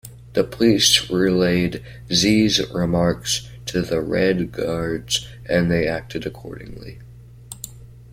The 0.33 0.43
police 0.43 1.11
relayed 1.11 1.83
Xie's 2.09 2.59
remarks 2.71 3.47
to 3.67 3.83
the 3.83 4.01
Red 4.01 4.51
Guards 4.51 5.27
and 5.47 5.69
they 5.69 5.87
acted 5.87 6.25
accordingly. 6.25 6.97